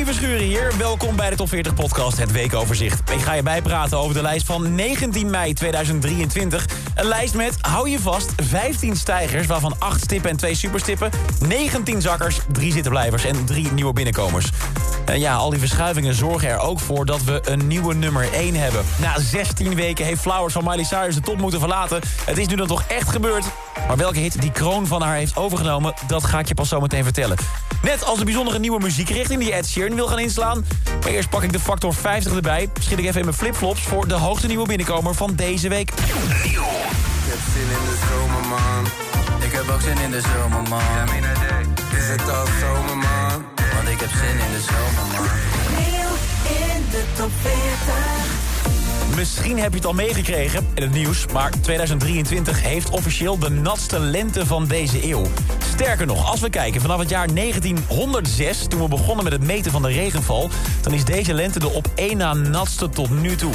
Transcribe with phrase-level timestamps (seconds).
[0.00, 0.72] Domien Verschuren hier.
[0.78, 3.10] Welkom bij de Top 40 Podcast, het weekoverzicht.
[3.10, 6.66] Ik ga je bijpraten over de lijst van 19 mei 2023.
[6.94, 9.46] Een lijst met, hou je vast, 15 stijgers...
[9.46, 11.10] waarvan 8 stippen en 2 superstippen...
[11.46, 14.50] 19 zakkers, 3 zittenblijvers en 3 nieuwe binnenkomers.
[15.04, 18.54] En ja, al die verschuivingen zorgen er ook voor dat we een nieuwe nummer 1
[18.54, 18.84] hebben.
[19.00, 22.00] Na 16 weken heeft Flowers van Miley Cyrus de top moeten verlaten.
[22.24, 23.44] Het is nu dan toch echt gebeurd.
[23.90, 25.94] Maar welke hit die kroon van haar heeft overgenomen...
[26.06, 27.36] dat ga ik je pas zo meteen vertellen.
[27.82, 30.64] Net als de bijzondere nieuwe muziekrichting die Ed Sheeran wil gaan inslaan.
[31.00, 32.68] Maar eerst pak ik de factor 50 erbij.
[32.80, 35.92] Schiet ik even in mijn flipflops voor de hoogste nieuwe binnenkomer van deze week.
[36.44, 36.62] Nieuw.
[36.62, 38.84] Ik heb zin in de zomer, man.
[39.42, 40.78] Ik heb ook zin in de zomer, man.
[40.78, 41.04] Ja,
[41.98, 43.44] Is het al zomer, man?
[43.74, 45.28] Want ik heb zin in de zomer, man.
[45.76, 46.12] Nieuw
[46.58, 48.39] in de top 40.
[49.16, 51.26] Misschien heb je het al meegekregen in het nieuws...
[51.32, 55.22] maar 2023 heeft officieel de natste lente van deze eeuw.
[55.72, 58.66] Sterker nog, als we kijken vanaf het jaar 1906...
[58.68, 60.50] toen we begonnen met het meten van de regenval...
[60.80, 63.52] dan is deze lente de op één na natste tot nu toe.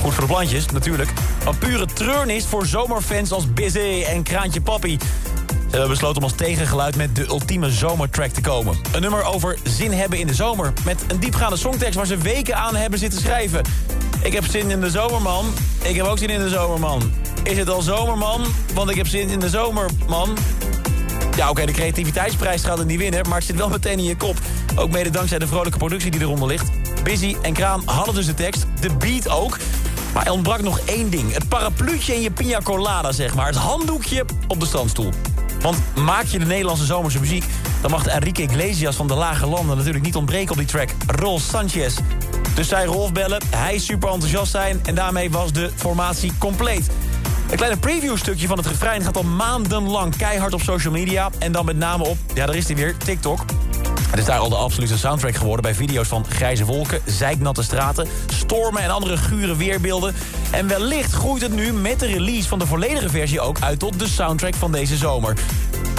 [0.00, 1.10] Goed voor de plantjes, natuurlijk.
[1.46, 4.98] Een pure treurnis voor zomerfans als Busy en Kraantje Papi.
[5.46, 8.78] Ze hebben besloten om als tegengeluid met de ultieme zomertrack te komen.
[8.92, 10.72] Een nummer over zin hebben in de zomer.
[10.84, 13.62] Met een diepgaande songtekst waar ze weken aan hebben zitten schrijven.
[14.22, 15.46] Ik heb zin in de zomer, man.
[15.82, 17.12] Ik heb ook zin in de zomer, man.
[17.42, 18.44] Is het al zomer, man?
[18.74, 20.36] Want ik heb zin in de zomer, man.
[21.36, 23.28] Ja, oké, de creativiteitsprijs gaat het niet winnen...
[23.28, 24.36] maar het zit wel meteen in je kop.
[24.76, 26.70] Ook mede dankzij de vrolijke productie die eronder ligt.
[27.02, 29.58] Busy en Kraan hadden dus de tekst, de beat ook...
[30.14, 31.32] Maar er ontbrak nog één ding.
[31.32, 33.46] Het parapluutje in je pina colada, zeg maar.
[33.46, 35.12] Het handdoekje op de standstoel.
[35.60, 37.44] Want maak je de Nederlandse zomerse muziek...
[37.80, 40.88] dan mag de Enrique Iglesias van de Lage Landen natuurlijk niet ontbreken op die track.
[41.06, 41.94] Rolf Sanchez.
[42.54, 44.80] Dus zij Rolf bellen, hij super enthousiast zijn...
[44.84, 46.90] en daarmee was de formatie compleet.
[47.50, 51.30] Een kleine previewstukje van het refrein gaat al maandenlang keihard op social media...
[51.38, 53.44] en dan met name op, ja daar is hij weer, TikTok.
[54.12, 58.08] Het is daar al de absolute soundtrack geworden bij video's van grijze wolken, zeiknatte straten,
[58.26, 60.14] stormen en andere gure weerbeelden.
[60.50, 63.98] En wellicht groeit het nu met de release van de volledige versie ook uit tot
[63.98, 65.36] de soundtrack van deze zomer.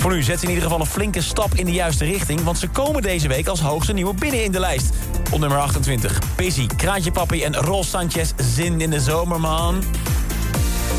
[0.03, 2.57] Voor nu zet ze in ieder geval een flinke stap in de juiste richting, want
[2.57, 4.89] ze komen deze week als hoogste nieuwe binnen in de lijst.
[5.31, 9.83] Op nummer 28, Busy, Kraantje Papi en Ros Sanchez, Zin in de zomer, man.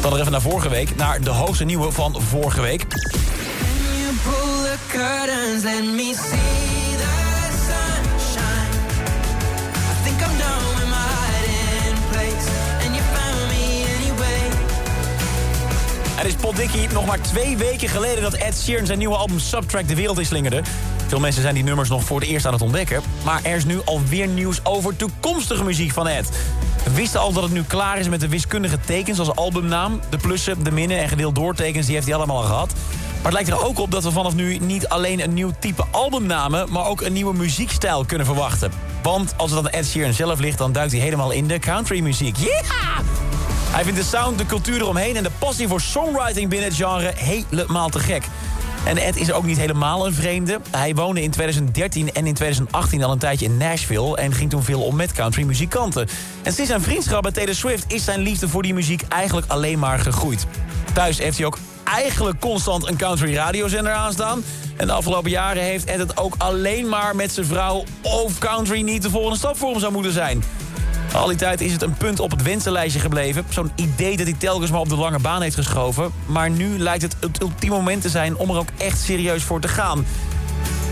[0.00, 2.86] Dan nog even naar vorige week, naar de hoogste nieuwe van vorige week.
[16.24, 19.88] Het is potdikkie nog maar twee weken geleden dat Ed Sheeran zijn nieuwe album Subtrack
[19.88, 20.62] de wereld inslingerde.
[21.06, 23.02] Veel mensen zijn die nummers nog voor het eerst aan het ontdekken.
[23.24, 26.28] Maar er is nu alweer nieuws over toekomstige muziek van Ed.
[26.84, 30.00] We wisten al dat het nu klaar is met de wiskundige tekens als albumnaam.
[30.10, 32.72] De plussen, de minnen en gedeeld doortekens, die heeft hij allemaal al gehad.
[33.14, 35.84] Maar het lijkt er ook op dat we vanaf nu niet alleen een nieuw type
[35.90, 36.72] albumnamen...
[36.72, 38.72] maar ook een nieuwe muziekstijl kunnen verwachten.
[39.02, 42.36] Want als het aan Ed Sheeran zelf ligt, dan duikt hij helemaal in de countrymuziek.
[42.36, 43.23] Yeah!
[43.74, 47.12] Hij vindt de sound, de cultuur eromheen en de passie voor songwriting binnen het genre
[47.16, 48.24] helemaal te gek.
[48.84, 50.60] En Ed is ook niet helemaal een vreemde.
[50.70, 54.16] Hij woonde in 2013 en in 2018 al een tijdje in Nashville...
[54.16, 56.08] en ging toen veel om met countrymuzikanten.
[56.42, 57.92] En sinds zijn vriendschap met Taylor Swift...
[57.92, 60.46] is zijn liefde voor die muziek eigenlijk alleen maar gegroeid.
[60.92, 64.44] Thuis heeft hij ook eigenlijk constant een country radiozender aanstaan.
[64.76, 67.84] En de afgelopen jaren heeft Ed het ook alleen maar met zijn vrouw...
[68.02, 70.42] of country niet de volgende stap voor hem zou moeten zijn.
[71.14, 73.44] Al die tijd is het een punt op het wensenlijstje gebleven.
[73.48, 76.12] Zo'n idee dat hij telkens maar op de lange baan heeft geschoven.
[76.26, 79.60] Maar nu lijkt het het ultieme moment te zijn om er ook echt serieus voor
[79.60, 80.06] te gaan.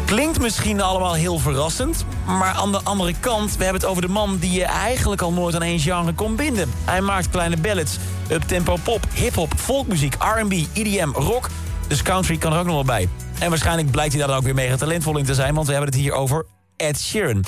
[0.05, 3.57] Klinkt misschien allemaal heel verrassend, maar aan de andere kant...
[3.57, 6.37] we hebben het over de man die je eigenlijk al nooit aan één genre kon
[6.37, 6.71] binden.
[6.85, 7.97] Hij maakt kleine ballads,
[8.31, 11.49] uptempo pop, hiphop, folkmuziek, R&B, EDM, rock...
[11.87, 13.09] dus country kan er ook nog wel bij.
[13.39, 15.55] En waarschijnlijk blijkt hij daar dan ook weer mega talentvol in te zijn...
[15.55, 16.47] want we hebben het hier over
[16.77, 17.45] Ed Sheeran.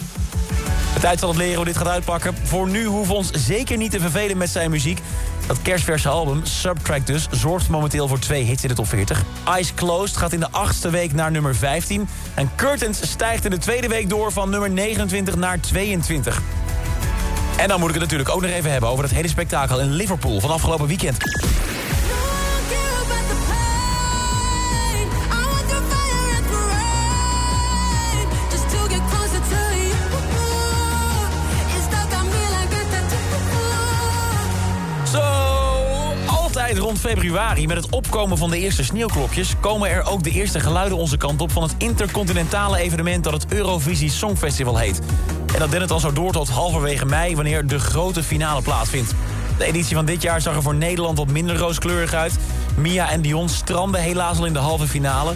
[1.05, 2.35] Tijd zal het leren hoe dit gaat uitpakken.
[2.43, 5.01] Voor nu hoeven we ons zeker niet te vervelen met zijn muziek.
[5.47, 9.23] Dat kerstverse album, Subtrack dus, zorgt momenteel voor twee hits in de top 40.
[9.47, 12.09] Eyes Closed gaat in de achtste week naar nummer 15.
[12.35, 16.43] En Curtains stijgt in de tweede week door van nummer 29 naar 22.
[17.57, 19.93] En dan moet ik het natuurlijk ook nog even hebben over het hele spektakel in
[19.93, 21.17] Liverpool van afgelopen weekend.
[36.79, 39.55] Rond februari, met het opkomen van de eerste sneeuwklokjes...
[39.61, 41.53] komen er ook de eerste geluiden onze kant op...
[41.53, 45.01] van het intercontinentale evenement dat het Eurovisie Songfestival heet.
[45.53, 47.35] En dat dendert al zo door tot halverwege mei...
[47.35, 49.15] wanneer de grote finale plaatsvindt.
[49.59, 52.33] De editie van dit jaar zag er voor Nederland wat minder rooskleurig uit.
[52.77, 55.33] Mia en Dion stranden helaas al in de halve finale.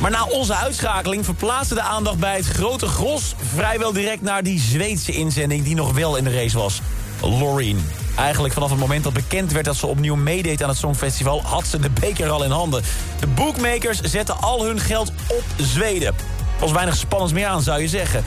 [0.00, 3.34] Maar na onze uitschakeling verplaatste de aandacht bij het grote gros...
[3.54, 6.80] vrijwel direct naar die Zweedse inzending die nog wel in de race was.
[7.20, 8.03] Loreen.
[8.16, 11.42] Eigenlijk vanaf het moment dat bekend werd dat ze opnieuw meedeed aan het Songfestival...
[11.42, 12.82] had ze de beker al in handen.
[13.20, 16.14] De bookmakers zetten al hun geld op Zweden.
[16.58, 18.24] Was weinig spannends meer aan, zou je zeggen.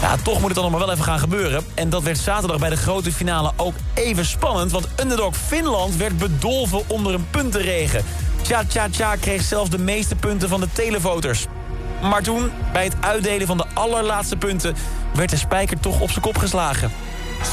[0.00, 1.64] Ja, toch moet het dan nog maar wel even gaan gebeuren.
[1.74, 4.72] En dat werd zaterdag bij de grote finale ook even spannend...
[4.72, 8.04] want underdog Finland werd bedolven onder een puntenregen.
[8.42, 11.46] Tja Tja Tja kreeg zelfs de meeste punten van de televoters.
[12.02, 14.76] Maar toen, bij het uitdelen van de allerlaatste punten...
[15.14, 16.92] werd de spijker toch op zijn kop geslagen.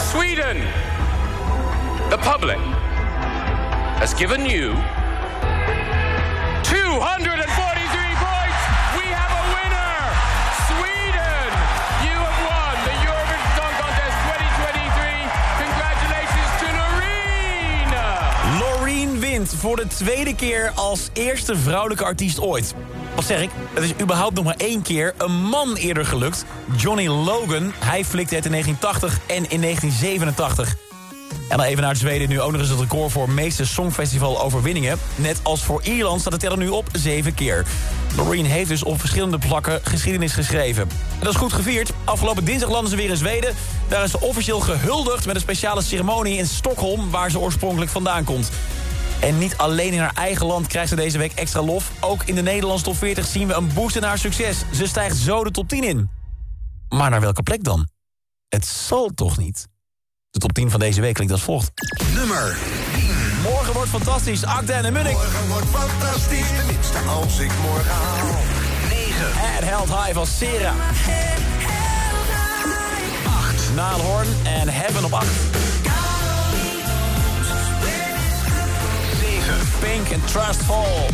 [0.09, 0.57] Sweden,
[2.11, 2.59] the public,
[3.99, 4.75] has given you
[6.67, 7.47] 243
[8.27, 8.59] points.
[8.99, 9.95] We have a winner.
[10.67, 11.47] Sweden,
[12.07, 15.23] you have won the Eurovision Song Contest 2023.
[15.63, 17.87] Congratulations to Noreen.
[18.59, 22.75] Loreen wint voor de tweede keer als eerste vrouwelijke artiest ooit.
[23.15, 23.49] Wat zeg ik?
[23.73, 26.45] Het is überhaupt nog maar één keer een man eerder gelukt.
[26.75, 27.71] Johnny Logan.
[27.79, 30.90] Hij flikte het in 1980 en in 1987.
[31.51, 32.29] En dan even naar Zweden.
[32.29, 34.97] Nu ook nog eens het record voor meeste Songfestival overwinningen.
[35.15, 37.65] Net als voor Ierland staat de teller nu op zeven keer.
[38.15, 40.83] Loreen heeft dus op verschillende plakken geschiedenis geschreven.
[40.83, 41.91] En dat is goed gevierd.
[42.03, 43.55] Afgelopen dinsdag landen ze weer in Zweden.
[43.87, 47.09] Daar is ze officieel gehuldigd met een speciale ceremonie in Stockholm...
[47.09, 48.49] waar ze oorspronkelijk vandaan komt.
[49.19, 51.91] En niet alleen in haar eigen land krijgt ze deze week extra lof.
[51.99, 54.63] Ook in de Nederlandse top 40 zien we een boost in haar succes.
[54.73, 56.09] Ze stijgt zo de top 10 in.
[56.89, 57.89] Maar naar welke plek dan?
[58.49, 59.69] Het zal toch niet?
[60.31, 61.71] De top 10 van deze week klinkt als volgt.
[62.13, 62.57] Nummer
[63.43, 64.45] Morgen wordt fantastisch.
[64.45, 65.13] Akda en Munnik.
[65.13, 68.39] Morgen wordt fantastisch, tenminste als ik morgen haal.
[68.89, 69.15] 9.
[69.57, 70.73] En Held High van Sera.
[73.25, 73.75] 8.
[73.75, 75.25] Naalhoorn en Heaven op 8.
[79.19, 79.67] 7.
[79.79, 81.07] Pink en Trust Fall.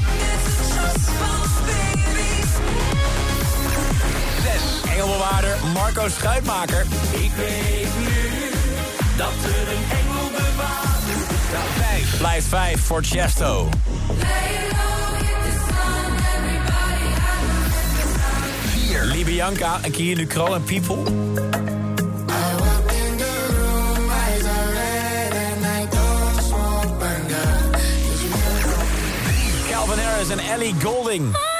[4.43, 4.91] 6.
[4.91, 6.85] Engelbewaarder Marco Schuitmaker.
[7.11, 8.16] Ik weet nu
[9.17, 11.03] dat er een engel bewaart.
[11.77, 12.17] 5.
[12.17, 13.69] Blijft 5 voor Chesto.
[18.87, 19.03] 4.
[19.03, 21.03] Libianca en Kia Lucro en People.
[29.69, 31.56] Calvin Harris en Ellie Golding.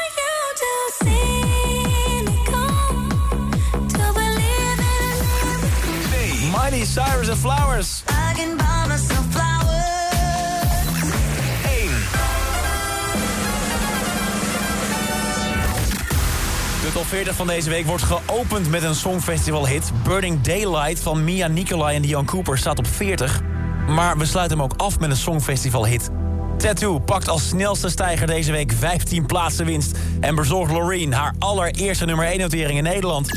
[6.78, 8.04] Miley Cyrus en Flowers.
[11.66, 11.90] 1.
[16.82, 19.92] De top 40 van deze week wordt geopend met een songfestival-hit.
[20.04, 23.42] Burning Daylight van Mia Nicolai en Dion Cooper staat op 40.
[23.88, 26.10] Maar we sluiten hem ook af met een songfestival-hit.
[26.58, 29.98] Tattoo pakt als snelste stijger deze week 15 plaatsen winst...
[30.20, 33.30] en bezorgt Loreen haar allereerste nummer 1-notering in Nederland.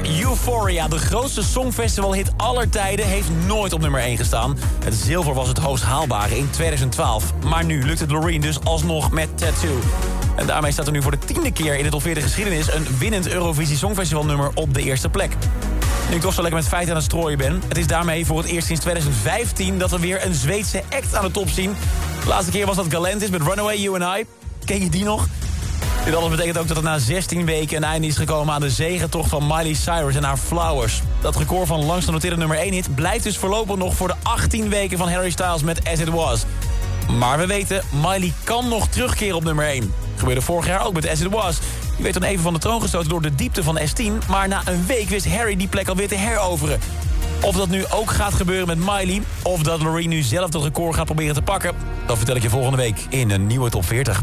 [0.00, 0.20] Bizar.
[0.20, 4.58] Euphoria, de grootste songfestivalhit aller tijden, heeft nooit op nummer 1 gestaan.
[4.84, 7.32] Het zilver was het hoogst haalbare in 2012.
[7.44, 9.78] Maar nu lukt het Loreen dus alsnog met Tattoo.
[10.36, 12.72] En daarmee staat er nu voor de tiende keer in de top 40 geschiedenis...
[12.72, 15.36] een winnend Eurovisie Songfestival nummer op de eerste plek.
[16.08, 17.62] Nu ik toch zo lekker met feiten aan het strooien ben...
[17.68, 21.24] het is daarmee voor het eerst sinds 2015 dat we weer een Zweedse act aan
[21.24, 21.76] de top zien.
[22.22, 24.26] De laatste keer was dat Galantis met Runaway You and I.
[24.64, 25.26] Ken je die nog?
[26.04, 28.70] Dit alles betekent ook dat er na 16 weken een einde is gekomen aan de
[28.70, 31.02] zegentocht van Miley Cyrus en haar Flowers.
[31.20, 34.68] Dat record van langst genoteerde nummer 1 hit blijft dus voorlopig nog voor de 18
[34.68, 36.44] weken van Harry Styles met As It Was.
[37.18, 39.92] Maar we weten, Miley kan nog terugkeren op nummer 1.
[40.16, 41.58] Gebeurde vorig jaar ook met As It Was.
[41.94, 44.28] Die werd dan even van de troon gestoten door de diepte van S10...
[44.28, 46.80] maar na een week wist Harry die plek alweer te heroveren.
[47.40, 49.22] Of dat nu ook gaat gebeuren met Miley...
[49.42, 51.74] of dat Loreen nu zelf dat record gaat proberen te pakken...
[52.06, 54.22] dat vertel ik je volgende week in een nieuwe Top 40.